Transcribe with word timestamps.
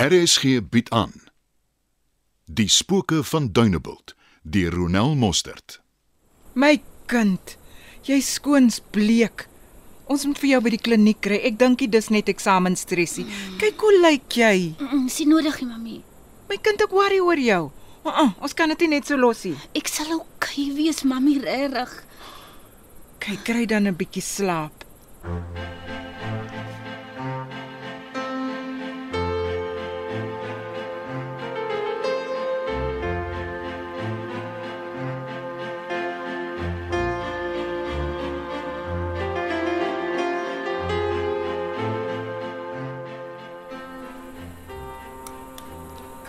RSG 0.00 0.62
bied 0.72 0.88
aan 0.96 1.12
Die 2.44 2.68
spooke 2.72 3.18
van 3.24 3.50
Dunebuld 3.52 4.14
deur 4.42 4.72
Ronel 4.72 5.12
Mostert. 5.14 5.74
My 6.56 6.78
kind, 7.06 7.58
jy 8.08 8.16
skoons 8.24 8.78
bleek. 8.94 9.44
Ons 10.08 10.24
moet 10.24 10.40
vir 10.40 10.50
jou 10.54 10.60
by 10.64 10.72
die 10.72 10.80
kliniek 10.80 11.20
kry. 11.20 11.42
Ek 11.44 11.58
dink 11.60 11.84
dit 11.84 11.98
is 12.00 12.08
net 12.08 12.32
eksamensstressie. 12.32 13.26
Kyk 13.60 13.84
hoe 13.84 13.92
lyk 14.06 14.38
jy. 14.40 14.70
Mm, 14.80 15.04
Dis 15.10 15.20
nie 15.20 15.28
nodig 15.34 15.60
nie, 15.60 15.68
mami. 15.68 15.98
My 16.48 16.56
kind, 16.64 16.80
ek 16.80 16.96
worry 16.96 17.20
oor 17.20 17.44
jou. 17.44 17.62
Uh 18.00 18.08
-uh, 18.24 18.30
ons 18.40 18.56
kan 18.56 18.72
dit 18.72 18.86
nie 18.86 18.96
net 18.96 19.06
so 19.12 19.20
los 19.20 19.44
nie. 19.44 19.56
Ek 19.76 19.88
sal 19.88 20.16
okay 20.16 20.72
wees, 20.80 21.04
mami, 21.04 21.36
regtig. 21.44 21.92
Kyk, 23.20 23.44
kry 23.44 23.66
dan 23.66 23.84
'n 23.86 23.96
bietjie 24.00 24.24
slaap. 24.24 24.80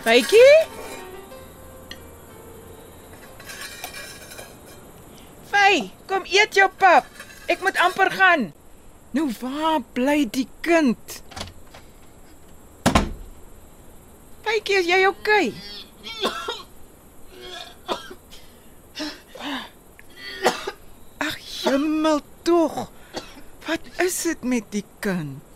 Faitjie? 0.02 0.54
Fay, 5.46 5.92
kom 6.10 6.24
eet 6.26 6.58
jou 6.58 6.66
pap. 6.74 7.06
Ek 7.46 7.62
moet 7.62 7.78
amper 7.84 8.10
gaan. 8.10 8.48
Nou 9.14 9.28
waar 9.38 9.78
bly 9.94 10.24
die 10.34 10.48
kind? 10.66 11.20
Faitjie, 14.42 14.80
is 14.80 14.90
jy 14.90 14.98
okay? 15.06 15.52
Ag, 21.22 21.38
hemel 21.62 22.20
tog. 22.42 22.88
Wat 23.70 24.02
is 24.02 24.18
dit 24.26 24.50
met 24.56 24.66
die 24.74 24.84
kind? 24.98 25.51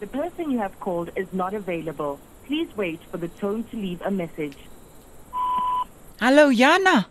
The 0.00 0.06
person 0.06 0.50
you 0.50 0.58
have 0.58 0.78
called 0.80 1.10
is 1.16 1.28
not 1.32 1.54
available. 1.54 2.18
Please 2.46 2.68
wait 2.76 3.00
for 3.10 3.16
the 3.16 3.28
tone 3.28 3.64
to 3.70 3.76
leave 3.76 4.02
a 4.02 4.10
message. 4.10 4.56
Hallo 6.20 6.50
Jana. 6.50 7.06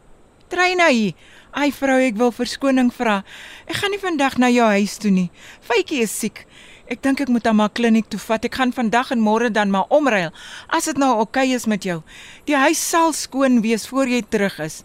Treina 0.50 0.89
hier. 0.92 1.14
Ai 1.54 1.72
vrou, 1.72 2.00
ek 2.02 2.17
wil 2.17 2.31
verskoning 2.34 2.89
vra. 2.94 3.22
Ek 3.70 3.78
gaan 3.78 3.94
nie 3.94 4.02
vandag 4.02 4.39
na 4.42 4.50
jou 4.50 4.66
huis 4.73 4.98
toe 5.02 5.11
nie. 5.14 5.30
Faitjie 5.61 6.02
is 6.06 6.14
siek. 6.14 6.44
Ek 6.92 7.02
dink 7.06 7.22
ek 7.23 7.31
moet 7.31 7.45
hom 7.48 7.61
maar 7.61 7.72
kliniek 7.72 8.09
toe 8.11 8.20
vat. 8.20 8.44
Ek 8.45 8.58
gaan 8.59 8.73
vandag 8.76 9.14
en 9.14 9.22
môre 9.23 9.52
dan 9.54 9.72
maar 9.73 9.89
omruil. 9.94 10.34
As 10.67 10.89
dit 10.89 11.00
nou 11.00 11.14
oukei 11.14 11.48
okay 11.48 11.56
is 11.56 11.70
met 11.70 11.86
jou. 11.86 12.02
Die 12.50 12.58
huis 12.58 12.81
sal 12.81 13.14
skoon 13.14 13.61
wees 13.64 13.88
voor 13.89 14.09
jy 14.09 14.23
terug 14.28 14.59
is. 14.66 14.81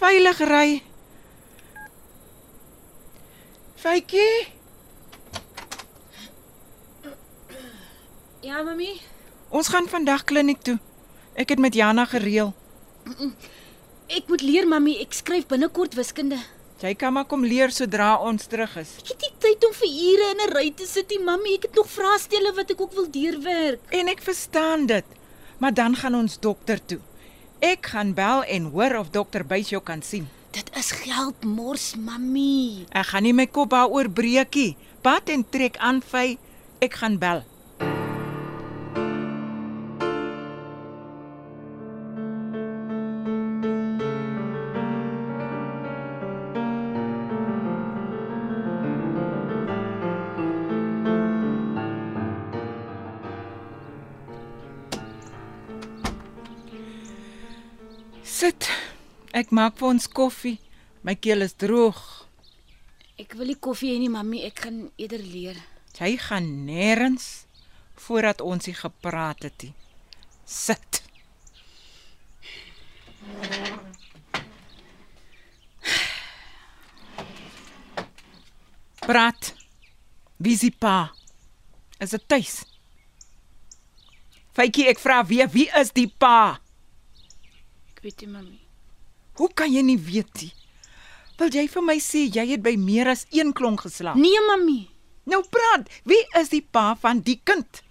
Veilig 0.00 0.40
ry. 0.48 0.68
Faitjie, 3.76 4.55
Ja, 8.46 8.62
mami. 8.62 9.00
ons 9.50 9.68
gaan 9.72 9.88
vandag 9.90 10.22
kliniek 10.24 10.60
toe. 10.62 10.76
Ek 11.34 11.50
het 11.50 11.58
met 11.58 11.74
Jana 11.74 12.04
gereël. 12.06 12.52
Ek 14.06 14.28
moet 14.30 14.42
leer, 14.42 14.68
mami. 14.70 14.94
Ek 15.02 15.16
skryf 15.18 15.48
binnekort 15.50 15.96
wiskunde. 15.98 16.38
Jy 16.78 16.92
kan 17.00 17.14
maar 17.16 17.26
kom 17.26 17.42
leer 17.42 17.72
sodra 17.74 18.12
ons 18.22 18.46
terug 18.46 18.76
is. 18.78 18.92
Ek 19.02 19.10
het 19.14 19.24
nie 19.24 19.32
tyd 19.42 19.66
om 19.66 19.74
vir 19.80 19.90
ure 20.10 20.28
in 20.34 20.42
'n 20.44 20.52
ry 20.54 20.70
te 20.76 20.86
sit 20.86 21.10
nie, 21.10 21.18
mami. 21.18 21.54
Ek 21.54 21.66
het 21.66 21.74
nog 21.74 21.90
vraestelle 21.90 22.52
wat 22.54 22.70
ek 22.70 22.80
ook 22.80 22.92
wil 22.92 23.10
deurwerk. 23.10 23.80
En 23.90 24.08
ek 24.08 24.22
verstaan 24.22 24.86
dit. 24.86 25.04
Maar 25.58 25.74
dan 25.74 25.96
gaan 25.96 26.14
ons 26.14 26.38
dokter 26.38 26.78
toe. 26.86 27.00
Ek 27.60 27.86
gaan 27.86 28.14
bel 28.14 28.44
en 28.44 28.70
hoor 28.70 28.96
of 29.00 29.10
dokter 29.10 29.44
Buys 29.44 29.68
jou 29.70 29.82
kan 29.82 30.02
sien. 30.02 30.28
Dit 30.52 30.70
is 30.76 30.90
geld 30.92 31.44
mors, 31.44 31.96
mami. 31.96 32.86
Ek 32.90 33.06
gaan 33.06 33.22
nie 33.22 33.32
my 33.32 33.46
kop 33.46 33.70
daaroor 33.70 34.08
breekie. 34.08 34.76
Pat 35.02 35.28
en 35.28 35.44
trek 35.50 35.76
aan 35.78 36.02
vy. 36.02 36.38
Ek 36.78 36.94
gaan 36.94 37.18
bel. 37.18 37.42
Maak 59.56 59.78
vir 59.80 59.88
ons 59.94 60.08
koffie. 60.10 60.58
My 61.06 61.14
keel 61.16 61.44
is 61.46 61.54
droog. 61.56 61.98
Ek 63.16 63.32
wil 63.38 63.52
nie 63.52 63.60
koffie 63.62 63.94
hê 63.94 64.00
nie, 64.02 64.12
mami. 64.12 64.42
Ek 64.44 64.66
gaan 64.66 64.86
eerder 65.00 65.22
leer. 65.24 65.58
Jy 65.96 66.16
gaan 66.20 66.48
nêrens 66.66 67.46
voordat 67.96 68.42
ons 68.44 68.68
hier 68.68 68.76
gepraat 68.76 69.46
het 69.46 69.64
nie. 69.64 69.72
Sit. 70.44 71.00
Praat. 79.06 79.54
Wie 80.36 80.52
is 80.52 80.66
die 80.66 80.74
pa? 80.74 81.14
Is 82.02 82.12
dit 82.12 82.28
tuis? 82.28 82.60
Faitjie, 84.56 84.90
ek 84.92 85.00
vra 85.00 85.22
weer, 85.24 85.48
wie 85.52 85.70
is 85.80 85.94
die 85.96 86.08
pa? 86.08 86.58
Ek 87.94 88.04
weet 88.04 88.24
nie, 88.24 88.32
mami. 88.36 88.65
Hoe 89.36 89.48
kan 89.54 89.72
jy 89.72 89.82
nie 89.84 89.98
weet 90.00 90.42
nie? 90.42 90.52
Wil 91.36 91.52
jy 91.52 91.66
vir 91.68 91.84
my 91.84 91.96
sê 92.00 92.24
jy 92.32 92.46
het 92.54 92.62
by 92.64 92.76
meer 92.80 93.10
as 93.12 93.26
een 93.34 93.52
klonk 93.56 93.84
geslaap? 93.84 94.16
Nee, 94.16 94.40
mami. 94.48 94.86
Nou 95.28 95.42
praat, 95.52 95.90
wie 96.08 96.22
is 96.40 96.48
die 96.52 96.62
pa 96.62 96.94
van 97.02 97.20
die 97.26 97.36
kind? 97.44 97.82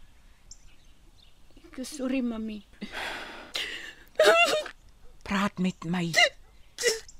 Ek 1.68 1.82
is 1.84 1.92
sorry, 1.98 2.24
mami. 2.26 2.62
Praat 5.28 5.60
met 5.62 5.86
my. 5.86 6.08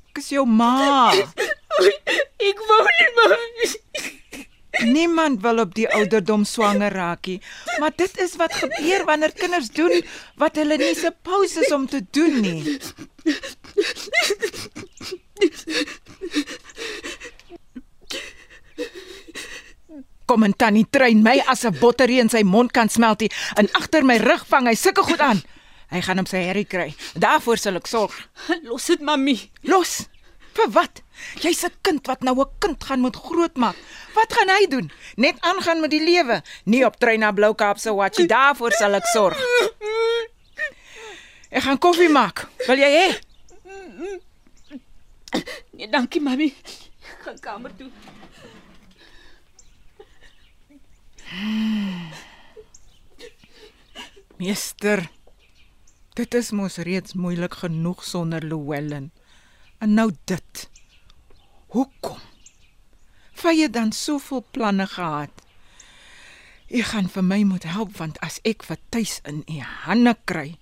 Ek 0.10 0.22
is 0.24 0.32
jou 0.34 0.46
ma. 0.50 1.12
Ek 1.16 2.62
wou 2.70 2.84
nie, 2.88 3.10
mami. 3.20 3.74
Niemand 4.86 5.40
wil 5.42 5.62
op 5.64 5.76
die 5.76 5.86
ouderdom 5.88 6.44
swanger 6.46 6.92
raak 6.92 7.30
nie, 7.32 7.38
maar 7.80 7.94
dit 7.96 8.18
is 8.20 8.34
wat 8.40 8.54
gebeur 8.60 9.06
wanneer 9.08 9.32
kinders 9.32 9.70
doen 9.72 10.02
wat 10.42 10.60
hulle 10.60 10.76
nie 10.82 10.96
supposed 11.00 11.64
is 11.64 11.72
om 11.72 11.86
te 11.88 12.02
doen 12.12 12.42
nie. 12.44 12.78
Kom 20.26 20.44
en 20.44 20.54
tannie 20.58 20.86
trein 20.90 21.22
my 21.24 21.38
as 21.48 21.66
'n 21.66 21.78
botterie 21.80 22.20
in 22.20 22.30
sy 22.30 22.42
mond 22.44 22.72
kan 22.72 22.90
smelt 22.90 23.20
nie 23.20 23.30
en 23.58 23.70
agter 23.74 24.04
my 24.04 24.18
rug 24.18 24.46
vang 24.50 24.68
hy 24.68 24.76
sulke 24.76 25.04
goed 25.04 25.20
aan. 25.22 25.42
Hy 25.92 26.02
gaan 26.02 26.18
hom 26.18 26.26
sy 26.26 26.38
herrie 26.38 26.66
kry. 26.66 26.96
Daarvoor 27.14 27.58
sal 27.58 27.76
ek 27.76 27.88
sorg. 27.88 28.14
Los 28.70 28.86
dit, 28.86 29.02
mami. 29.02 29.52
Los. 29.64 30.08
Vir 30.56 30.70
wat? 30.72 31.02
Jy's 31.44 31.64
'n 31.66 31.72
kind 31.82 32.08
wat 32.08 32.24
nou 32.24 32.36
'n 32.42 32.50
kind 32.60 32.84
gaan 32.84 33.00
moet 33.00 33.16
grootmaak. 33.16 33.76
Wat 34.16 34.34
gaan 34.34 34.50
hy 34.50 34.68
doen? 34.68 34.92
Net 35.16 35.36
aangaan 35.42 35.82
met 35.82 35.92
die 35.92 36.04
lewe, 36.04 36.42
nie 36.66 36.86
op 36.86 36.96
trein 36.98 37.20
na 37.20 37.32
Bloukaap 37.32 37.78
se 37.78 37.94
watjie. 37.94 38.28
Daarvoor 38.28 38.72
sal 38.72 38.96
ek 38.96 39.06
sorg. 39.14 39.38
Ek 41.50 41.64
gaan 41.64 41.78
koffie 41.78 42.10
maak. 42.10 42.48
Wil 42.68 42.78
jy 42.78 42.92
hê? 42.92 43.08
Nee, 45.72 45.90
dankie, 45.90 46.22
mami. 46.22 46.54
Ek 47.04 47.22
gaan 47.24 47.40
kamer 47.40 47.72
toe. 47.78 47.90
Meester, 54.40 55.10
dit 56.16 56.34
is 56.34 56.52
mos 56.56 56.78
reeds 56.88 57.14
moeilik 57.14 57.54
genoeg 57.64 58.04
sonder 58.04 58.46
Llewellyn. 58.46 59.12
En 59.84 59.94
nou 59.94 60.12
dit. 60.30 60.70
Hoekom? 61.76 62.22
Vye 63.36 63.70
dan 63.70 63.92
soveel 63.92 64.46
planne 64.52 64.88
gehad. 64.88 65.32
U 66.70 66.82
gaan 66.82 67.10
vir 67.12 67.24
my 67.24 67.44
moet 67.46 67.68
help 67.70 67.98
want 68.00 68.18
as 68.26 68.40
ek 68.48 68.64
vir 68.66 68.80
tuis 68.90 69.20
in 69.28 69.44
u 69.52 69.60
hande 69.86 70.16
kry. 70.26 70.56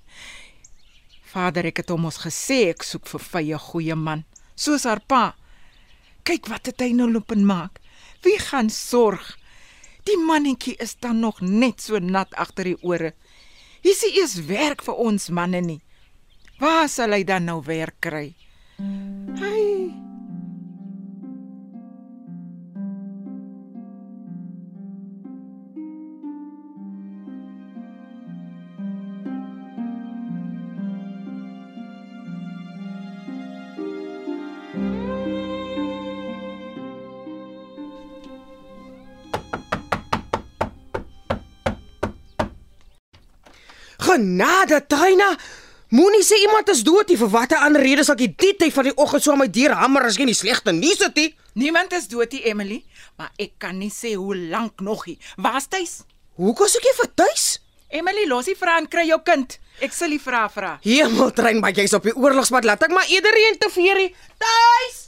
Vader, 1.33 1.65
ek 1.69 1.83
het 1.83 1.93
hom 1.93 2.09
ons 2.09 2.19
gesê 2.25 2.73
ek 2.73 2.83
soek 2.85 3.07
vir 3.09 3.23
Vye 3.23 3.59
goeie 3.69 3.97
man, 3.97 4.25
soos 4.55 4.85
haar 4.89 5.03
pa. 5.05 5.35
Kyk 6.27 6.49
wat 6.51 6.67
het 6.71 6.81
hy 6.81 6.91
nou 6.97 7.09
loop 7.11 7.31
en 7.35 7.45
maak. 7.45 7.79
Wie 8.23 8.39
gaan 8.39 8.69
sorg? 8.73 9.37
Die 10.03 10.17
mannetjie 10.19 10.75
is 10.83 10.95
dan 10.99 11.19
nog 11.19 11.41
net 11.41 11.81
so 11.81 11.99
nat 11.99 12.33
agter 12.35 12.73
die 12.73 12.79
ore. 12.81 13.13
Hier 13.83 13.95
is 13.95 14.03
eers 14.09 14.35
werk 14.47 14.83
vir 14.83 14.99
ons 14.99 15.29
manne 15.29 15.61
nie. 15.63 15.81
Waar 16.59 16.89
sal 16.91 17.15
hy 17.15 17.23
dan 17.27 17.47
nou 17.49 17.61
werk 17.65 17.99
kry? 18.03 18.33
Hy 18.79 19.72
Genade, 44.13 44.85
Trina. 44.85 45.33
Moenie 45.89 46.21
sê 46.25 46.37
iemand 46.41 46.69
is 46.69 46.83
dood 46.85 47.09
nie 47.09 47.17
vir 47.17 47.29
watter 47.33 47.61
ander 47.65 47.81
rede 47.81 48.03
sal 48.05 48.13
ek 48.13 48.35
die 48.37 48.53
tyd 48.61 48.73
van 48.73 48.85
die 48.85 48.93
oggend 49.01 49.23
so 49.25 49.33
aan 49.33 49.39
my 49.41 49.47
deur 49.49 49.73
hamer 49.77 50.05
as 50.05 50.17
jy 50.17 50.27
nie 50.29 50.37
slegte 50.37 50.73
nuus 50.73 51.01
het 51.01 51.17
nie. 51.17 51.31
niemand 51.57 51.93
is 51.97 52.07
dood 52.09 52.33
nie, 52.33 52.41
Emily, 52.49 52.79
maar 53.17 53.31
ek 53.41 53.55
kan 53.61 53.77
nie 53.77 53.89
sê 53.93 54.13
hoe 54.13 54.35
lank 54.37 54.81
nog 54.81 55.05
nie. 55.09 55.17
Waar's 55.37 55.65
tuis? 55.69 55.93
Hoe 56.37 56.53
kos 56.57 56.77
ek 56.77 56.85
jy 56.89 56.93
vir 56.99 57.09
tuis? 57.23 57.45
Emily, 57.89 58.25
losie 58.29 58.55
vra 58.57 58.77
en 58.81 58.89
kry 58.89 59.05
jou 59.09 59.19
kind. 59.25 59.57
Ek 59.81 59.93
sal 59.93 60.13
die 60.13 60.21
vra 60.21 60.47
vra. 60.49 60.75
Hemel, 60.85 61.33
Trein, 61.33 61.61
maar 61.61 61.73
jy's 61.73 61.93
op 61.97 62.05
die 62.05 62.13
oorlogspad. 62.13 62.65
Laat 62.69 62.85
ek 62.85 62.93
maar 62.93 63.09
eerder 63.09 63.37
een 63.37 63.57
te 63.61 63.69
veerie. 63.73 64.11
Tuis. 64.41 64.99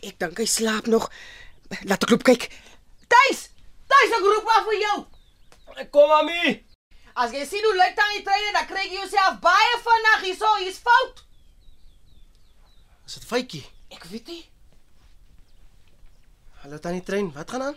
Ek 0.00 0.16
dink 0.20 0.40
hy 0.40 0.48
slaap 0.48 0.88
nog. 0.88 1.08
Laat 1.84 2.04
ek 2.08 2.12
loop 2.12 2.24
kyk. 2.28 2.48
Tuis. 3.08 3.48
Tuis, 3.88 4.16
ek 4.20 4.28
roep 4.32 4.48
maar 4.48 4.64
vir 4.68 4.80
jou. 4.84 4.96
Kom 5.92 6.08
mami. 6.08 6.64
As 7.16 7.32
jy 7.32 7.46
sien 7.48 7.64
hoe 7.64 7.76
lyk 7.78 7.94
dan 7.96 8.10
die 8.12 8.24
trein, 8.26 8.50
dan 8.52 8.66
kry 8.68 8.82
jy 8.84 8.98
jouself 8.98 9.38
baie 9.40 9.78
vinnig 9.84 10.26
hierso. 10.26 10.50
Hier's 10.60 10.82
fout. 10.84 11.22
Is 13.08 13.16
dit 13.16 13.24
fytjie? 13.24 13.62
Ek 13.96 14.04
weet 14.10 14.28
nie. 14.28 14.42
Hallo 16.60 16.80
tannie 16.82 17.04
Trein, 17.06 17.30
wat 17.32 17.50
gaan 17.54 17.62
aan? 17.70 17.76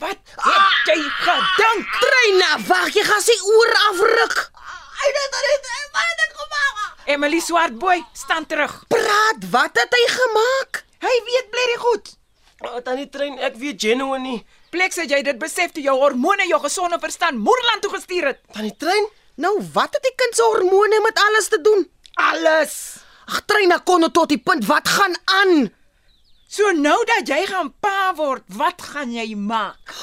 Wat 0.00 0.34
het 0.42 0.88
jy 0.88 0.96
gedink? 1.20 1.90
Treina, 2.00 2.50
wag, 2.66 2.88
jy 2.96 3.02
gaan 3.04 3.22
sy 3.22 3.36
oor 3.52 3.72
afruk. 3.90 4.38
Hy 5.00 5.10
het 5.10 5.18
dit 5.36 5.36
het 5.46 6.22
ek 6.24 6.38
gemaak? 6.40 7.04
Emily 7.14 7.40
Swartboy, 7.44 7.98
staan 8.16 8.46
terug. 8.48 8.78
Praat, 8.90 9.44
wat 9.52 9.76
het 9.76 9.94
hy 9.98 10.06
gemaak? 10.16 10.82
Hy 11.04 11.12
weet 11.28 11.52
bly 11.52 11.68
goed. 11.84 12.14
Oh, 12.64 12.80
tannie 12.84 13.10
Trein, 13.12 13.38
ek 13.38 13.60
weet 13.60 13.78
genuine 13.84 14.24
nie. 14.24 14.40
Pleks 14.70 15.00
het 15.02 15.10
jy 15.10 15.22
dit 15.26 15.38
besef 15.38 15.72
toe 15.74 15.82
jou 15.82 15.96
hormone 15.98 16.46
jou 16.46 16.60
gesonde 16.62 16.98
verstand 17.02 17.38
moerland 17.42 17.82
toe 17.82 17.90
gestuur 17.94 18.30
het. 18.30 18.40
Tannie 18.54 18.76
Trein? 18.78 19.08
Nou, 19.40 19.54
wat 19.74 19.94
het 19.96 20.04
die 20.04 20.14
kind 20.16 20.36
se 20.36 20.46
hormone 20.46 21.00
met 21.02 21.18
alles 21.26 21.48
te 21.48 21.60
doen? 21.60 21.86
Alles. 22.14 22.74
Ag, 23.26 23.42
Treina 23.46 23.78
kon 23.78 24.06
tot 24.12 24.28
die 24.28 24.38
punt 24.38 24.66
wat 24.68 24.88
gaan 24.88 25.16
aan? 25.24 25.70
So 26.50 26.70
nou 26.74 26.98
dat 27.06 27.28
jy 27.30 27.44
gaan 27.46 27.72
pa 27.80 28.12
word, 28.18 28.42
wat 28.58 28.82
gaan 28.82 29.12
jy 29.14 29.34
maak? 29.34 29.94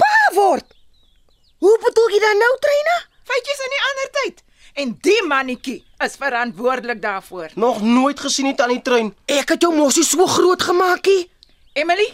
Pa 0.00 0.16
word. 0.36 0.66
Hoe 1.64 1.76
bedoel 1.84 2.16
jy 2.16 2.20
dan 2.20 2.40
nou, 2.40 2.50
Treina? 2.60 2.96
Feitjies 3.24 3.62
in 3.64 3.72
die 3.76 3.84
ander 3.90 4.10
tyd. 4.18 4.42
En 4.74 4.96
die 5.06 5.20
mannetjie 5.28 5.78
is 6.04 6.16
verantwoordelik 6.20 7.00
daarvoor. 7.02 7.54
Nog 7.54 7.80
nooit 7.82 8.20
gesien 8.20 8.50
nie 8.50 8.56
tannie 8.58 8.82
Trein. 8.82 9.14
Ek 9.30 9.54
het 9.54 9.62
jou 9.64 9.72
mos 9.74 9.96
nie 9.96 10.04
so 10.04 10.26
groot 10.26 10.62
gemaakie. 10.62 11.30
Emily, 11.72 12.10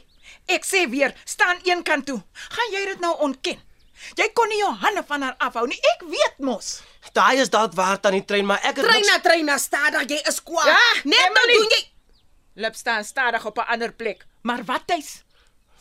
ek 0.46 0.64
sê 0.64 0.88
weer, 0.90 1.14
staan 1.24 1.58
een 1.62 1.82
kant 1.82 2.06
toe. 2.06 2.22
Gaan 2.48 2.72
jy 2.72 2.84
dit 2.84 3.00
nou 3.00 3.16
ontken? 3.18 3.58
Jy 4.16 4.28
kon 4.32 4.48
nie 4.48 4.58
jou 4.58 4.72
hande 4.80 5.02
van 5.06 5.22
haar 5.22 5.34
afhou 5.38 5.66
nie. 5.66 5.78
Ek 5.94 6.02
weet 6.08 6.38
mos. 6.38 6.80
Daai 7.12 7.40
is 7.40 7.50
dalk 7.52 7.74
waar 7.74 8.00
tannie 8.00 8.24
Trein, 8.24 8.46
maar 8.46 8.60
ek 8.64 8.76
het 8.80 8.86
Treina, 8.86 9.18
Treina, 9.20 9.58
stadig, 9.58 10.08
jy 10.08 10.20
is 10.28 10.42
kwaad. 10.42 10.66
Ja, 10.66 10.78
Net 11.04 11.32
nou 11.34 11.46
doen 11.52 11.68
jy 11.76 11.86
Lip 12.60 12.74
staan 12.74 13.04
stadig 13.04 13.44
op 13.46 13.58
'n 13.58 13.66
ander 13.72 13.92
plek. 13.92 14.26
Maar 14.42 14.64
wat 14.64 14.86
tuis? 14.86 15.22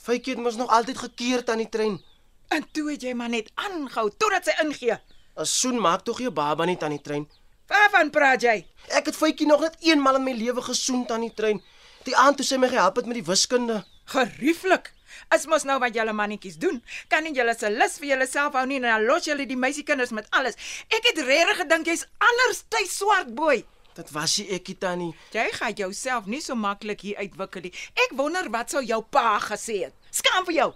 Fytjie 0.04 0.34
het 0.34 0.44
mos 0.44 0.56
nog 0.56 0.70
altyd 0.70 0.98
gekeer 0.98 1.44
tannie 1.44 1.70
Trein. 1.70 2.04
En 2.48 2.66
toe 2.72 2.92
het 2.92 3.02
jy 3.02 3.14
maar 3.14 3.30
net 3.30 3.52
aangehou 3.56 4.10
totdat 4.18 4.46
sy 4.46 4.54
ingee. 4.64 5.00
'n 5.38 5.46
Soen 5.46 5.80
maak 5.80 6.02
tog 6.04 6.20
jou 6.20 6.32
baba 6.32 6.66
nie 6.66 6.78
tannie 6.78 7.02
Trein. 7.02 7.28
Waarvan 7.68 8.10
praat 8.10 8.42
jy? 8.42 8.66
Ek 8.88 9.06
het 9.06 9.16
Fytjie 9.16 9.48
nog 9.48 9.62
net 9.62 9.76
eenmal 9.80 10.16
in 10.16 10.24
my 10.24 10.32
lewe 10.32 10.62
gesoen 10.62 11.06
tannie 11.06 11.34
Trein. 11.34 11.64
Die 12.04 12.16
aand 12.16 12.38
toe 12.38 12.46
sy 12.46 12.58
my 12.58 12.68
gehelp 12.70 12.96
het 12.96 13.06
met 13.06 13.16
die 13.16 13.24
wiskunde. 13.26 13.86
Gerieflik. 14.10 14.94
Is 15.36 15.46
mos 15.50 15.66
nou 15.68 15.78
wat 15.82 15.94
julle 15.94 16.14
mannetjies 16.16 16.58
doen. 16.62 16.80
Kan 17.10 17.26
nie 17.26 17.34
julle 17.38 17.54
se 17.58 17.70
lus 17.70 17.98
vir 18.02 18.14
julleself 18.14 18.56
hou 18.58 18.66
nie 18.70 18.80
en 18.80 18.88
dan 18.88 19.06
los 19.06 19.28
julle 19.30 19.46
die 19.50 19.58
meisiekinders 19.60 20.14
met 20.16 20.30
alles. 20.34 20.58
Ek 20.90 21.12
het 21.12 21.22
regtig 21.28 21.62
gedink 21.64 21.90
jy's 21.92 22.06
anders 22.32 22.64
tuis 22.74 22.96
swart 22.98 23.34
boy. 23.38 23.62
Dit 23.98 24.12
was 24.16 24.38
nie 24.40 24.48
ekie 24.56 24.78
tannie. 24.80 25.12
Jy 25.34 25.46
gaan 25.60 25.78
jouself 25.78 26.30
nie 26.30 26.42
so 26.42 26.56
maklik 26.58 27.02
hier 27.06 27.22
uitwikkel 27.22 27.68
nie. 27.68 27.74
Ek 28.06 28.14
wonder 28.18 28.50
wat 28.54 28.74
sou 28.74 28.82
jou 28.86 29.02
pa 29.04 29.40
gesê 29.44 29.82
het. 29.86 29.98
Skaam 30.22 30.46
vir 30.50 30.56
jou. 30.62 30.70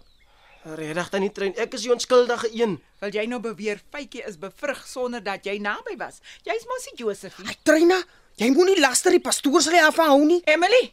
Regtig 0.64 1.12
tannie 1.12 1.32
Trein, 1.36 1.54
ek 1.60 1.74
is 1.76 1.86
die 1.86 1.92
onskuldige 1.94 2.50
een. 2.56 2.78
Wil 3.02 3.16
jy 3.18 3.26
nou 3.28 3.42
beweer 3.44 3.82
Fytjie 3.92 4.24
is 4.30 4.38
bevrug 4.40 4.86
sonder 4.88 5.24
dat 5.24 5.46
jy 5.48 5.58
naby 5.60 5.98
was? 6.00 6.22
Jy's 6.48 6.68
mos 6.70 6.86
nie 6.92 7.00
Josephie. 7.02 7.48
Ai, 7.50 7.58
Treina, 7.68 7.98
jy 8.40 8.52
moenie 8.56 8.80
laster 8.80 9.12
die 9.12 9.24
pastoor 9.24 9.64
se 9.66 9.82
afhou 9.84 10.22
nie. 10.24 10.42
Emily, 10.48 10.86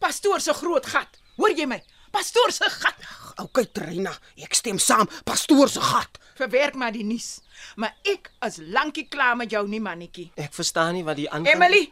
pastoor 0.00 0.40
se 0.44 0.54
groot 0.56 0.86
gat. 0.88 1.18
Hoor 1.38 1.54
jy 1.54 1.66
my? 1.70 1.78
Pastoor 2.10 2.52
se 2.52 2.68
gat. 2.72 3.04
Okay, 3.44 3.68
Treina, 3.70 4.12
ek 4.42 4.56
stem 4.56 4.80
saam. 4.82 5.08
Pastoor 5.28 5.70
se 5.70 5.82
gat. 5.84 6.18
Verwerk 6.38 6.74
maar 6.78 6.94
die 6.94 7.04
nuus. 7.06 7.38
Maar 7.78 7.94
ek 8.08 8.30
is 8.46 8.58
lankie 8.74 9.06
klaar 9.10 9.36
met 9.38 9.52
jou 9.54 9.62
nie 9.68 9.80
mannetjie. 9.82 10.28
Ek 10.38 10.54
verstaan 10.56 10.96
nie 10.96 11.04
wat 11.06 11.18
die 11.18 11.28
aangaan. 11.30 11.52
Emily, 11.54 11.84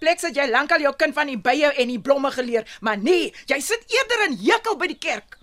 pleks 0.00 0.28
het 0.28 0.36
jy 0.38 0.46
lankal 0.50 0.84
jou 0.84 0.94
kind 1.00 1.16
van 1.16 1.30
die 1.32 1.38
bye 1.40 1.72
en 1.72 1.92
die 1.92 2.00
blomme 2.00 2.30
geleer, 2.34 2.68
maar 2.84 3.00
nee, 3.00 3.32
jy 3.50 3.60
sit 3.64 3.84
eerder 3.92 4.26
in 4.28 4.38
hekel 4.44 4.78
by 4.80 4.88
die 4.92 5.00
kerk. 5.00 5.38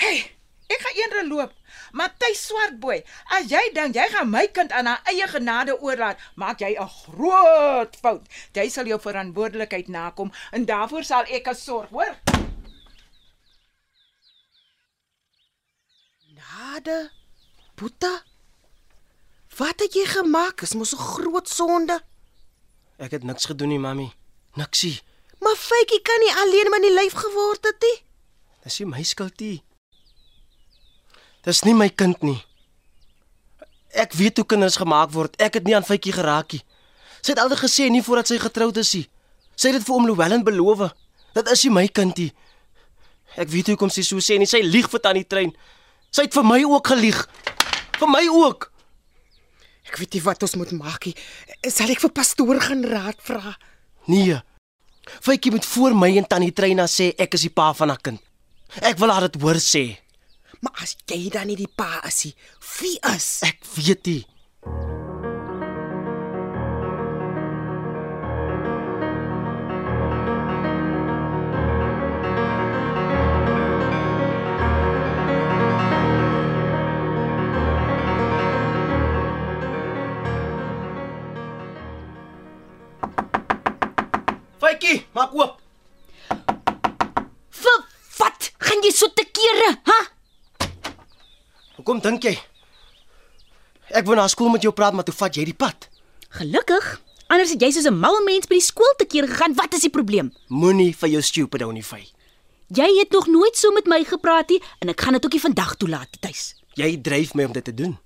Hey, 0.00 0.22
ek 0.70 0.82
gaan 0.86 1.00
eendag 1.02 1.26
loop. 1.30 1.56
Matthys 1.92 2.46
Swartboy, 2.46 3.02
as 3.30 3.50
jy 3.50 3.62
dink 3.74 3.94
jy 3.94 4.06
gaan 4.12 4.30
my 4.30 4.46
kind 4.46 4.72
aan 4.72 4.86
haar 4.86 5.02
eie 5.04 5.26
genade 5.28 5.80
oorlaat, 5.80 6.18
maak 6.34 6.60
jy 6.60 6.76
'n 6.78 6.88
groot 6.88 7.96
fout. 7.96 8.26
Jy 8.54 8.68
sal 8.68 8.86
jou 8.86 9.00
verantwoordelikheid 9.00 9.88
nakom 9.88 10.32
en 10.52 10.64
daarvoor 10.64 11.04
sal 11.04 11.24
ek 11.28 11.48
as 11.48 11.64
sorg, 11.64 11.88
hoor? 11.90 12.16
Nade. 16.34 17.10
Boeta. 17.74 18.22
Wat 19.56 19.80
het 19.80 19.94
jy 19.94 20.06
gemaak? 20.06 20.60
Dis 20.60 20.74
mos 20.74 20.92
'n 20.94 20.98
groot 20.98 21.48
sonde. 21.48 22.00
Ek 22.98 23.10
het 23.10 23.22
niks 23.22 23.44
gedoen 23.44 23.68
nie, 23.68 23.78
mami. 23.78 24.12
Niksie. 24.54 25.00
Maar 25.40 25.56
Faitjie 25.56 26.02
kan 26.02 26.20
nie 26.20 26.34
alleen 26.36 26.70
met 26.70 26.82
die 26.82 26.94
lyf 26.94 27.12
geword 27.12 27.64
het 27.64 27.80
nie. 27.80 27.98
Dis 28.62 28.78
nie 28.78 28.88
my 28.88 29.02
skuld 29.02 29.40
nie. 29.40 29.62
Dis 31.46 31.62
nie 31.64 31.74
my 31.74 31.88
kind 31.88 32.20
nie. 32.22 32.38
Ek 33.96 34.12
weet 34.14 34.38
hoe 34.38 34.46
kinders 34.46 34.76
gemaak 34.78 35.12
word. 35.14 35.34
Ek 35.40 35.56
het 35.58 35.66
nie 35.66 35.74
aan 35.76 35.86
Fytjie 35.86 36.12
geraak 36.14 36.52
nie. 36.54 36.62
Sy 37.20 37.34
het 37.34 37.40
altyd 37.42 37.62
gesê 37.64 37.88
nie 37.92 38.02
voordat 38.04 38.30
sy 38.30 38.38
getroud 38.40 38.78
is 38.80 38.92
nie. 38.96 39.06
Sy 39.56 39.72
het 39.72 39.80
dit 39.80 39.86
vir 39.88 39.96
oom 39.96 40.06
Llewellyn 40.08 40.44
beloof. 40.44 40.90
Dit 41.36 41.50
is 41.52 41.64
nie 41.66 41.72
my 41.74 41.86
kind 41.88 42.16
nie. 42.20 42.30
Ek 43.40 43.50
weet 43.52 43.72
hoe 43.72 43.78
kom 43.80 43.92
sy 43.92 44.04
so 44.06 44.22
sê 44.24 44.38
nie. 44.40 44.48
Sy 44.48 44.62
lieg 44.64 44.88
vir 44.90 45.02
tannie 45.04 45.26
Trein. 45.26 45.52
Sy 46.10 46.26
het 46.26 46.36
vir 46.36 46.46
my 46.46 46.60
ook 46.66 46.92
gelieg. 46.92 47.18
Vir 47.98 48.10
my 48.10 48.22
ook. 48.28 48.70
Ek 49.90 49.98
weet 49.98 50.16
nie 50.16 50.22
wat 50.24 50.44
ons 50.46 50.56
moet 50.60 50.72
maak 50.76 51.08
nie. 51.08 51.16
Sal 51.66 51.90
ek 51.92 52.02
vir 52.04 52.14
pastoor 52.14 52.60
gaan 52.62 52.84
raad 52.86 53.18
vra? 53.26 53.56
Nee. 54.10 54.38
Fytjie 55.24 55.52
moet 55.54 55.66
voor 55.66 55.96
my 55.98 56.12
en 56.20 56.28
tannie 56.28 56.52
Treina 56.54 56.86
sê 56.90 57.10
ek 57.18 57.34
is 57.38 57.48
die 57.48 57.54
pa 57.54 57.72
van 57.76 57.92
haar 57.92 58.02
kind. 58.04 58.22
Ek 58.86 59.00
wil 59.00 59.10
haar 59.10 59.26
dit 59.26 59.40
hoor 59.42 59.58
sê. 59.58 59.84
Maar 60.60 60.82
as 60.84 60.96
jy 61.08 61.28
dan 61.32 61.48
nie 61.48 61.56
die 61.56 61.70
pa 61.76 62.02
is 62.08 62.24
nie, 62.24 62.34
wie 62.78 62.98
is? 63.14 63.30
Ek 63.48 63.64
weet 63.76 64.10
nie. 64.10 64.99
Hoekom 92.00 92.16
dink 92.16 92.24
jy? 92.24 92.38
Ek 93.92 94.06
wou 94.08 94.16
na 94.16 94.24
skool 94.32 94.48
met 94.48 94.64
jou 94.64 94.72
praat, 94.72 94.94
maar 94.96 95.04
toe 95.04 95.12
vat 95.12 95.36
jy 95.36 95.44
die 95.50 95.56
pad. 95.56 95.88
Gelukkig. 96.38 96.86
Anders 97.30 97.52
het 97.52 97.60
jy 97.60 97.68
soos 97.76 97.84
'n 97.86 97.98
mal 98.00 98.16
mens 98.24 98.46
by 98.48 98.56
die 98.56 98.64
skool 98.64 98.94
te 98.96 99.04
keer 99.04 99.28
gegaan. 99.28 99.54
Wat 99.54 99.74
is 99.74 99.82
die 99.84 99.90
probleem? 99.90 100.32
Moenie 100.48 100.96
vir 100.96 101.08
jou 101.10 101.20
stupid 101.22 101.62
ou 101.62 101.72
nie 101.72 101.82
vy. 101.84 102.00
Jy 102.72 102.88
het 103.00 103.12
nog 103.12 103.26
nooit 103.26 103.56
so 103.56 103.70
met 103.72 103.86
my 103.86 104.04
gepraat 104.04 104.48
nie 104.48 104.62
en 104.80 104.88
ek 104.88 105.00
gaan 105.00 105.12
dit 105.12 105.24
ook 105.24 105.32
nie 105.32 105.40
vandag 105.40 105.76
toelaat 105.76 106.08
tuis. 106.20 106.54
Jy 106.74 107.00
dryf 107.02 107.34
my 107.34 107.44
om 107.44 107.52
dit 107.52 107.64
te 107.64 107.74
doen. 107.74 107.98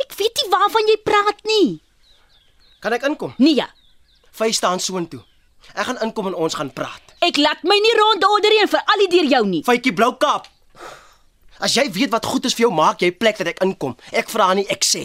Ek 0.00 0.12
weet 0.16 0.34
nie 0.42 0.50
waarvan 0.50 0.86
jy 0.88 0.96
praat 1.04 1.44
nie. 1.44 1.80
Kan 2.80 2.92
ek 2.92 3.02
inkom? 3.02 3.34
Nee, 3.38 3.64
Vy 4.32 4.50
staan 4.52 4.80
soontoe. 4.80 5.22
Ek 5.74 5.86
gaan 5.86 6.02
inkom 6.02 6.26
en 6.26 6.34
ons 6.34 6.54
gaan 6.54 6.72
praat. 6.72 7.02
ek 7.20 7.36
laat 7.36 7.62
my 7.62 7.78
nie 7.78 7.94
rondorder 7.96 8.50
nie 8.50 8.60
en 8.60 8.68
veral 8.68 8.98
nie 8.98 9.08
deur 9.08 9.24
jou 9.30 9.46
nie. 9.46 9.62
Vytjie 9.62 9.92
blou 9.94 10.16
kap. 10.16 10.48
As 11.60 11.74
jy 11.74 11.86
weet 11.92 12.10
wat 12.12 12.26
goed 12.26 12.44
is 12.44 12.54
vir 12.54 12.66
jou, 12.66 12.72
maak 12.74 13.00
jy 13.00 13.10
plek 13.16 13.38
dat 13.40 13.46
ek 13.54 13.62
inkom. 13.64 13.96
Ek 14.12 14.28
vra 14.28 14.50
nie, 14.54 14.66
ek 14.72 14.84
sê. 14.84 15.04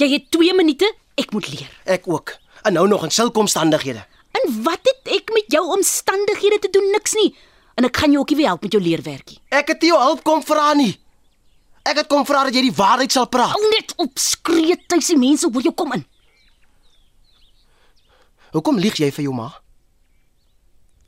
Jy 0.00 0.08
het 0.14 0.30
2 0.32 0.54
minute, 0.56 0.88
ek 1.20 1.32
moet 1.32 1.48
leer. 1.52 1.70
Ek 1.84 2.08
ook. 2.08 2.34
En 2.64 2.72
nou 2.76 2.86
nog 2.88 3.04
in 3.04 3.10
sulke 3.14 3.40
omstandighede. 3.40 4.04
En 4.36 4.62
wat 4.64 4.80
het 4.84 5.12
ek 5.16 5.30
met 5.34 5.48
jou 5.52 5.62
omstandighede 5.74 6.58
te 6.58 6.70
doen? 6.72 6.90
Niks 6.92 7.12
nie. 7.16 7.32
En 7.80 7.84
ek 7.88 7.96
gaan 7.96 8.12
jou 8.12 8.20
ook 8.22 8.34
nie 8.36 8.46
help 8.46 8.62
met 8.62 8.72
jou 8.76 8.82
leerwerkie. 8.82 9.38
Ek 9.48 9.68
het 9.72 9.80
nie 9.82 9.90
jou 9.94 10.00
hulp 10.00 10.22
kom 10.24 10.42
vra 10.44 10.72
nie. 10.76 10.92
Ek 11.88 11.96
het 12.02 12.08
kom 12.12 12.26
vra 12.28 12.44
dat 12.44 12.54
jy 12.54 12.66
die 12.68 12.76
waarheid 12.76 13.12
sal 13.12 13.26
praat. 13.32 13.54
Hou 13.56 13.70
net 13.72 13.94
op 13.96 14.18
skree 14.20 14.76
tuis 14.86 15.08
die 15.08 15.16
mense 15.18 15.48
hoor 15.48 15.64
jou 15.64 15.72
kom 15.74 15.92
in. 15.96 16.04
Hoekom 18.52 18.78
lieg 18.82 18.98
jy 19.00 19.08
vir 19.14 19.24
jou 19.28 19.34
ma 19.34 19.48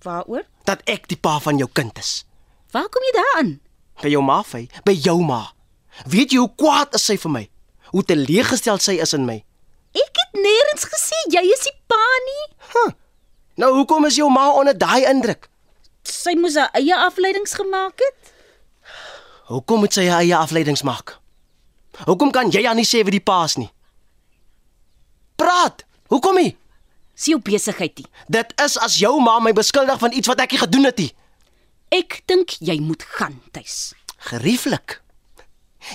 Waaroor? 0.03 0.45
dat 0.67 0.83
ek 0.91 1.09
die 1.11 1.19
pa 1.19 1.37
van 1.43 1.59
jou 1.59 1.69
kind 1.75 1.99
is? 1.99 2.23
Waar 2.73 2.89
kom 2.89 3.05
jy 3.05 3.13
daaraan? 3.19 3.51
By 4.03 4.09
jou 4.15 4.23
ma, 4.25 4.41
Vy, 4.49 4.67
by 4.87 4.95
jou 4.97 5.19
ma. 5.25 5.43
Weet 6.09 6.33
jy 6.33 6.41
hoe 6.41 6.53
kwaad 6.57 6.95
is 6.97 7.05
sy 7.05 7.19
vir 7.21 7.33
my? 7.35 7.43
Hoe 7.93 8.05
teleeggestel 8.09 8.81
sy 8.81 8.97
is 9.05 9.13
in 9.13 9.27
my? 9.29 9.37
Ek 9.93 10.21
het 10.23 10.39
nêrens 10.41 10.87
gesê 10.89 11.19
jy 11.35 11.43
is 11.53 11.67
die 11.67 11.75
pa 11.91 12.01
nie. 12.29 12.45
Huh. 12.73 12.93
Nou 13.61 13.75
hoekom 13.77 14.09
is 14.09 14.17
jou 14.17 14.31
ma 14.33 14.47
onder 14.57 14.77
daai 14.79 15.05
indruk? 15.11 15.51
Sy 16.09 16.33
moes 16.41 16.57
haar 16.57 16.73
eie 16.79 16.97
afleidings 16.97 17.53
gemaak 17.59 18.01
het. 18.01 18.33
Hoekom 19.53 19.85
moet 19.85 19.93
sy 19.93 20.07
haar 20.09 20.25
eie 20.25 20.37
afleidings 20.39 20.83
maak? 20.89 21.19
Hoekom 22.09 22.33
kan 22.33 22.49
jy 22.51 22.65
aan 22.65 22.81
nie 22.81 22.89
sê 22.89 23.05
wie 23.05 23.19
die 23.19 23.25
pa 23.25 23.43
is 23.45 23.59
nie? 23.61 23.69
Praat. 25.37 25.85
Hoekom 26.09 26.41
nie? 26.41 26.55
Dis 27.13 27.29
jou 27.29 27.39
besigheid 27.45 28.01
nie. 28.01 28.09
Dit 28.33 28.57
is 28.65 28.79
as 28.81 28.97
jou 28.97 29.13
ma 29.21 29.37
my 29.45 29.53
beskuldig 29.53 30.01
van 30.01 30.17
iets 30.17 30.31
wat 30.33 30.41
ek 30.41 30.57
nie 30.57 30.63
gedoen 30.65 30.89
het 30.89 31.05
nie. 31.05 31.13
Ek 31.93 32.23
dink 32.31 32.55
jy 32.65 32.79
moet 32.81 33.03
gaan 33.19 33.37
tuis. 33.53 33.93
Gerieflik. 34.31 35.03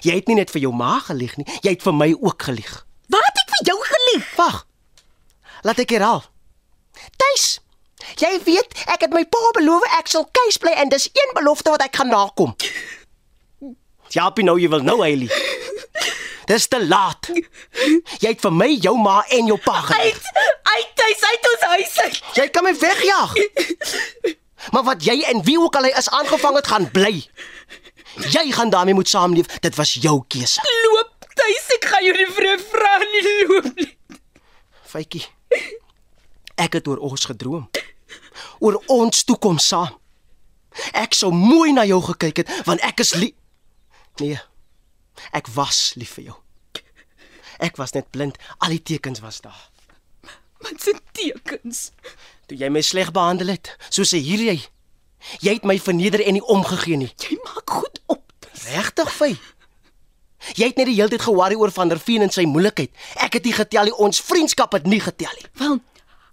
Jy 0.05 0.17
het 0.19 0.27
nie 0.29 0.35
net 0.37 0.51
vir 0.53 0.67
jou 0.67 0.73
ma 0.75 0.97
gelieg 1.01 1.33
nie, 1.39 1.47
jy 1.65 1.73
het 1.73 1.85
vir 1.85 1.95
my 1.95 2.11
ook 2.13 2.43
gelieg. 2.49 2.73
Wat 3.09 3.23
het 3.25 3.39
ek 3.41 3.53
vir 3.55 3.69
jou 3.71 3.77
gelieg? 3.87 4.27
Wag. 4.37 4.59
Laat 5.65 5.81
ek 5.81 5.95
herhaal. 5.95 6.21
Tuis. 7.17 7.47
Jy 8.21 8.29
weet, 8.45 8.77
ek 8.93 9.07
het 9.07 9.15
my 9.15 9.23
pa 9.25 9.41
beloof 9.57 9.87
ek 9.97 10.11
sal 10.11 10.27
keis 10.37 10.59
bly 10.61 10.75
en 10.77 10.93
dis 10.93 11.09
een 11.09 11.33
belofte 11.33 11.73
wat 11.73 11.87
ek 11.87 11.97
gaan 11.97 12.13
nakom. 12.13 12.53
Ja, 14.13 14.29
jy 14.29 14.45
nou 14.45 14.59
jy 14.61 14.69
wil 14.71 14.85
nou 14.85 14.99
Eilie. 15.03 15.31
Dis 16.47 16.69
te 16.71 16.79
laat. 16.85 17.31
Jy 18.21 18.29
het 18.29 18.43
vir 18.45 18.53
my, 18.55 18.69
jou 18.79 18.93
ma 19.01 19.23
en 19.35 19.49
jou 19.49 19.57
pa 19.65 19.81
gelieg. 19.89 20.21
Uit 20.77 20.93
tuis 20.99 21.25
uit 21.31 21.49
ons 21.51 21.65
huis 21.73 21.97
uit. 22.05 22.21
Jy 22.37 22.45
kan 22.53 22.69
my 22.69 22.75
wegjaag. 22.77 23.33
Maar 24.71 24.83
wat 24.83 25.03
jy 25.05 25.21
en 25.31 25.43
wie 25.43 25.59
ook 25.59 25.75
al 25.75 25.87
hy 25.89 25.93
is 25.97 26.09
aangevang 26.09 26.55
het, 26.55 26.67
gaan 26.67 26.91
bly. 26.91 27.13
Jy 28.33 28.51
gaan 28.51 28.69
daarmee 28.73 28.93
moet 28.97 29.09
saamleef. 29.09 29.59
Dit 29.61 29.75
was 29.75 29.93
jou 29.93 30.23
keuse. 30.27 30.61
Loop 30.87 31.13
tuis, 31.37 31.67
ek 31.77 31.85
gaan 31.85 32.05
jou 32.05 32.15
nie 32.17 32.31
vir 32.33 32.47
'n 32.55 32.59
vra 32.71 32.97
nie 33.03 33.23
loop 33.47 33.67
nie. 33.75 33.97
Faitjie. 34.87 35.25
Ek 36.57 36.73
het 36.73 36.87
oor 36.87 36.97
ons 36.97 37.25
gedroom. 37.25 37.69
Oor 38.59 38.81
ons 38.87 39.23
toekoms 39.23 39.67
saam. 39.67 39.93
Ek 40.93 41.13
sou 41.13 41.31
mooi 41.33 41.71
na 41.73 41.85
jou 41.85 42.01
gekyk 42.01 42.37
het 42.37 42.65
want 42.65 42.81
ek 42.81 42.99
is 42.99 43.13
lief. 43.13 43.33
Nee. 44.19 44.39
Ek 45.33 45.47
was 45.53 45.93
lief 45.95 46.17
vir 46.17 46.23
jou. 46.23 46.37
Ek 47.59 47.77
was 47.77 47.91
net 47.91 48.09
blind. 48.11 48.37
Al 48.57 48.69
die 48.69 48.81
tekens 48.81 49.19
was 49.19 49.41
daar. 49.41 49.69
Wat 50.67 50.81
se 50.83 50.93
tekens? 51.11 51.91
Toe 52.47 52.57
jy 52.59 52.69
my 52.71 52.81
sleg 52.83 53.11
behandel 53.15 53.53
het, 53.55 53.73
so 53.89 54.03
sê 54.07 54.19
hier 54.23 54.43
jy. 54.43 54.57
Jy 55.43 55.57
het 55.57 55.65
my 55.67 55.77
verneder 55.79 56.23
en 56.23 56.37
nie 56.37 56.43
omgegee 56.43 56.99
nie. 56.99 57.11
Jy 57.23 57.37
maak 57.43 57.69
goed 57.79 58.01
op. 58.11 58.47
Regtig, 58.67 59.11
Fy? 59.13 59.31
Jy 60.55 60.69
het 60.69 60.79
net 60.79 60.87
die 60.89 60.95
hele 60.95 61.11
tyd 61.11 61.23
ge-worry 61.25 61.57
oor 61.59 61.71
Van 61.73 61.89
der 61.91 61.99
Veen 61.99 62.23
en 62.23 62.31
sy 62.33 62.45
moeilikheid. 62.47 62.91
Ek 63.23 63.39
het 63.39 63.47
nie 63.47 63.55
getel 63.55 63.89
nie, 63.89 63.95
ons 63.95 64.21
vriendskap 64.23 64.75
het 64.77 64.87
nie 64.87 65.01
getel 65.03 65.33
nie. 65.39 65.49
Wel, 65.59 65.79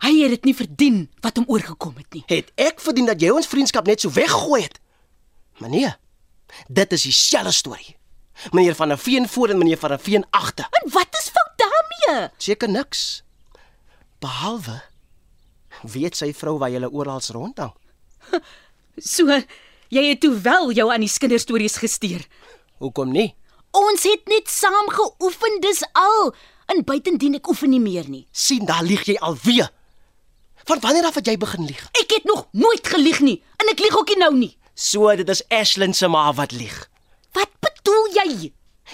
hy 0.04 0.12
het 0.20 0.34
dit 0.36 0.48
nie 0.50 0.56
verdien 0.58 0.98
wat 1.24 1.40
hom 1.40 1.48
oorgekom 1.50 1.96
het 1.98 2.18
nie. 2.18 2.24
Het 2.30 2.52
ek 2.60 2.82
verdien 2.84 3.08
dat 3.10 3.22
jy 3.22 3.32
ons 3.34 3.48
vriendskap 3.50 3.88
net 3.90 4.04
so 4.04 4.12
weggooi 4.14 4.62
het? 4.66 4.78
Maar 5.62 5.72
nee. 5.72 5.92
Dit 6.68 6.92
is 6.92 7.06
dieselfde 7.08 7.52
storie. 7.54 7.96
Meneer 8.52 8.74
van 8.74 8.88
der 8.92 8.98
Veen 8.98 9.28
voor 9.28 9.48
en 9.54 9.58
meneer 9.58 9.78
van 9.78 9.94
der 9.94 10.02
Veen 10.02 10.26
agter. 10.30 10.66
En 10.70 10.90
wat 10.92 11.18
is 11.18 11.30
fout 11.34 11.54
daarmee? 11.56 12.28
Seker 12.38 12.70
niks. 12.70 13.22
Behalwe 14.24 14.80
weet 15.82 16.16
sy 16.16 16.30
vrou 16.32 16.56
waar 16.58 16.72
jy 16.72 16.84
oral 16.88 17.20
rondhang. 17.34 17.74
So, 18.94 19.26
jy 19.90 20.02
het 20.06 20.20
toe 20.22 20.36
wel 20.38 20.70
jou 20.78 20.84
aan 20.94 21.02
die 21.02 21.10
kinderstories 21.10 21.80
gesteer. 21.82 22.22
Hoekom 22.78 23.10
nie? 23.10 23.32
Ons 23.74 24.04
het 24.06 24.28
net 24.30 24.46
saam 24.46 24.86
geoefen, 24.94 25.56
dis 25.64 25.82
al. 25.98 26.30
En 26.70 26.84
buitendien 26.86 27.34
ek 27.40 27.50
oefen 27.50 27.74
nie 27.74 27.82
meer 27.82 28.06
nie. 28.08 28.22
sien 28.30 28.62
daar 28.70 28.86
lieg 28.86 29.02
jy 29.10 29.16
alweer. 29.18 29.72
Van 30.64 30.80
wanneer 30.80 31.10
af 31.10 31.18
het 31.18 31.26
jy 31.26 31.34
begin 31.36 31.66
lieg? 31.66 31.82
Ek 32.00 32.14
het 32.14 32.24
nog 32.30 32.46
nooit 32.52 32.86
gelieg 32.86 33.18
nie 33.20 33.42
en 33.60 33.74
ek 33.74 33.82
lieg 33.82 33.98
ook 33.98 34.14
nie 34.14 34.20
nou 34.22 34.32
nie. 34.36 34.52
So 34.74 35.10
dit 35.18 35.28
is 35.28 35.42
Ashlyn 35.50 35.92
se 35.94 36.08
ma 36.08 36.30
wat 36.32 36.54
lieg. 36.54 36.88
Wat 37.34 37.50
bedoel 37.60 38.14
jy? 38.14 38.52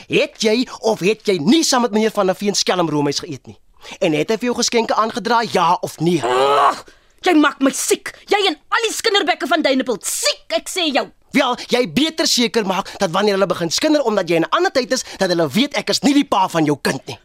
Het 0.09 0.43
jy 0.43 0.57
of 0.81 1.05
het 1.05 1.29
jy 1.29 1.37
nie 1.45 1.63
saam 1.65 1.85
met 1.85 1.93
meneer 1.93 2.17
van 2.17 2.33
der 2.33 2.41
Veen 2.41 2.57
skelmroomhuis 2.57 3.21
geëet 3.21 3.53
nie? 3.53 3.61
En 4.01 4.13
het 4.13 4.31
hy 4.31 4.37
vir 4.37 4.51
jou 4.51 4.57
geskenke 4.57 4.95
aangedra 4.95 5.43
ja 5.53 5.75
of 5.81 5.99
nee? 6.01 6.21
Ag, 6.25 6.85
jy 7.27 7.35
maak 7.39 7.61
my 7.65 7.73
siek. 7.75 8.13
Jy 8.31 8.41
en 8.51 8.59
al 8.69 8.87
die 8.89 8.93
skinderbekke 8.95 9.49
van 9.51 9.63
Duinepelt, 9.63 10.05
siek, 10.07 10.45
ek 10.57 10.69
sê 10.69 10.89
jou. 10.93 11.07
Wel, 11.37 11.57
jy 11.71 11.83
beter 11.95 12.27
seker 12.27 12.67
maak 12.67 12.91
dat 12.99 13.13
wanneer 13.15 13.37
hulle 13.39 13.47
begin 13.47 13.71
skinder 13.71 14.03
omdat 14.03 14.29
jy 14.29 14.41
in 14.41 14.47
'n 14.49 14.51
ander 14.57 14.73
tyd 14.73 14.93
is, 14.93 15.05
dat 15.19 15.29
hulle 15.31 15.49
weet 15.49 15.75
ek 15.75 15.91
is 15.91 16.03
nie 16.03 16.15
die 16.15 16.25
pa 16.25 16.49
van 16.49 16.65
jou 16.65 16.79
kind 16.83 17.07
nie. 17.07 17.19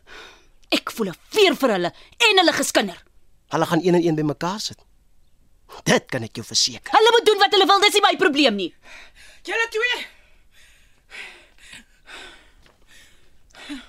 Ek 0.71 0.91
voel 0.91 1.09
'n 1.09 1.15
veer 1.29 1.55
vir 1.55 1.69
hulle 1.69 1.91
en 2.17 2.37
hulle 2.37 2.53
geskinder. 2.53 3.03
Hulle 3.49 3.65
gaan 3.65 3.81
een 3.83 3.95
en 3.95 4.03
een 4.03 4.15
bymekaar 4.15 4.59
sit. 4.59 4.77
Dit 5.83 6.05
kan 6.11 6.23
ek 6.23 6.35
jou 6.35 6.45
verseker. 6.45 6.91
Hulle 6.91 7.11
moet 7.11 7.25
doen 7.25 7.39
wat 7.39 7.51
hulle 7.51 7.65
wil, 7.65 7.79
dis 7.79 7.93
nie 7.93 8.01
my 8.01 8.15
probleem 8.17 8.55
nie. 8.55 8.73
Julle 9.43 9.67
twee. 9.69 10.05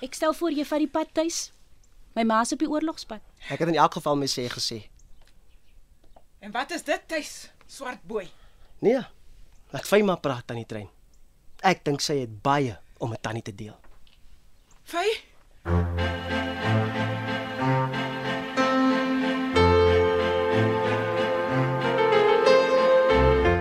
Ek 0.01 0.13
stel 0.13 0.33
voor 0.33 0.51
jy 0.51 0.65
vat 0.65 0.79
die 0.79 0.87
pad 0.87 1.07
tuis. 1.13 1.51
My 2.17 2.23
ma 2.25 2.39
is 2.41 2.49
op 2.55 2.63
die 2.63 2.69
oorlogspad. 2.69 3.21
Ek 3.45 3.59
het 3.61 3.69
in 3.69 3.75
elk 3.77 3.93
geval 3.99 4.15
my 4.17 4.25
sê 4.25 4.47
gesê. 4.49 4.79
En 6.41 6.49
wat 6.51 6.71
is 6.73 6.81
dit 6.83 7.01
tuis? 7.05 7.33
Swart 7.69 8.01
boei. 8.09 8.25
Nee. 8.81 9.03
Laat 9.69 9.85
Fy 9.85 9.99
maar 10.01 10.17
praat 10.17 10.49
aan 10.49 10.57
die 10.57 10.65
trein. 10.65 10.87
Ek 11.61 11.83
dink 11.85 12.01
sy 12.01 12.23
het 12.23 12.33
baie 12.41 12.73
om 12.97 13.13
met 13.13 13.21
Tannie 13.21 13.45
te 13.45 13.53
deel. 13.53 13.75
Vy? 14.89 15.05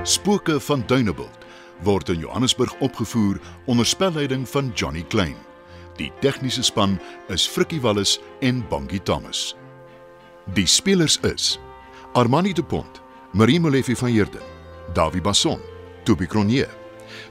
Spooke 0.08 0.56
van 0.60 0.86
Dunebuld 0.88 1.44
word 1.84 2.08
in 2.08 2.24
Johannesburg 2.24 2.72
opgevoer 2.80 3.36
onder 3.66 3.86
spelleiding 3.86 4.48
van 4.48 4.72
Johnny 4.72 5.04
Klein. 5.04 5.45
Die 5.96 6.12
tegniese 6.20 6.62
span 6.62 6.98
is 7.28 7.48
Frikkie 7.48 7.80
Wallis 7.80 8.18
en 8.40 8.64
Bongie 8.68 9.02
Thomas. 9.02 9.54
Die 10.54 10.66
spelers 10.66 11.18
is 11.22 11.58
Armani 12.12 12.52
de 12.52 12.62
Pont, 12.62 13.00
Marie 13.32 13.60
Molefe 13.60 13.96
van 13.96 14.08
Heerden, 14.08 14.42
Dawie 14.94 15.20
Basson, 15.20 15.60
Toby 16.04 16.26
Cronje, 16.26 16.68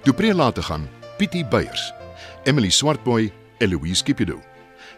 Dupré 0.03 0.33
Lategan, 0.33 0.89
Pietie 1.17 1.45
Beyers, 1.45 1.93
Emily 2.43 2.69
Swartboy, 2.69 3.31
Eloise 3.57 4.03
Kipido, 4.03 4.41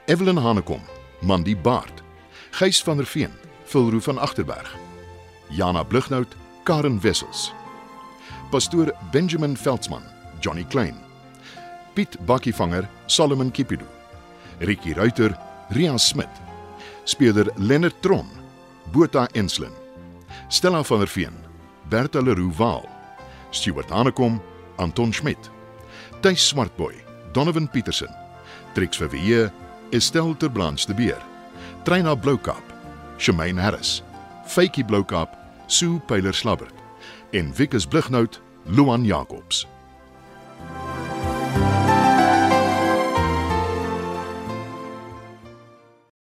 Evelyn 0.05 0.37
Hanekom, 0.37 0.81
Mandy 1.21 1.55
Baard, 1.55 2.03
Gys 2.51 2.83
van 2.83 2.97
der 2.97 3.05
Veen, 3.05 3.31
Vilroo 3.65 4.01
van 4.01 4.17
Agterberg, 4.17 4.75
Jana 5.49 5.83
Blugnout, 5.83 6.35
Karen 6.63 6.99
Wessels. 6.99 7.51
Pastoor 8.51 8.93
Benjamin 9.11 9.57
Veldsmann, 9.57 10.03
Johnny 10.39 10.63
Klein. 10.63 11.06
Piet 11.97 12.17
Bakkievanger, 12.27 12.87
Solomon 13.07 13.51
Kipidu. 13.51 13.85
Ricky 14.59 14.93
Ruiter, 14.93 15.33
Ria 15.69 15.97
Smit. 15.97 16.29
Speler 17.05 17.49
Lennard 17.55 18.01
Tron, 18.01 18.27
Botha 18.93 19.27
Enslin. 19.33 19.71
Stella 20.49 20.83
van 20.83 20.99
der 20.99 21.07
Veen, 21.07 21.33
Bertha 21.89 22.21
Leroux 22.21 22.53
Waal. 22.59 22.85
Stuart 23.51 23.89
Hanekom, 23.89 24.39
Anton 24.77 25.11
Schmidt. 25.11 25.49
Tuis 26.21 26.49
Smartboy, 26.49 26.93
Donovan 27.33 27.67
Petersen. 27.67 28.13
Trix 28.75 28.97
Verweer, 28.97 29.51
Estel 29.91 30.35
Terblanche 30.37 30.85
de 30.87 30.93
Beer. 30.93 31.21
Treina 31.83 32.15
Bloukap, 32.15 32.61
Shemaine 33.17 33.57
Harris. 33.57 34.03
Fakie 34.45 34.83
Bloukap, 34.83 35.29
Sue 35.67 35.99
Pyler 36.07 36.33
Slabbert 36.33 36.75
en 37.33 37.51
Wikus 37.57 37.87
Blighnout, 37.87 38.39
Luan 38.65 39.03
Jacobs. 39.03 39.67